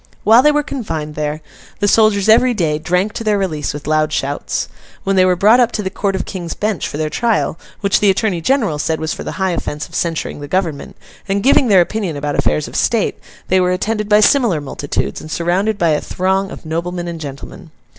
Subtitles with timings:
[0.23, 1.41] While they were confined there,
[1.79, 4.67] the soldiers every day drank to their release with loud shouts.
[5.03, 7.99] When they were brought up to the Court of King's Bench for their trial, which
[7.99, 10.95] the Attorney General said was for the high offence of censuring the Government,
[11.29, 15.29] and giving their opinion about affairs of state, they were attended by similar multitudes, and
[15.29, 17.69] surrounded by a throng of noblemen and gentlemen.